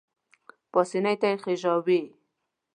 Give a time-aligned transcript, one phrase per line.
[0.71, 2.01] پانسۍ ته یې خېژاوې.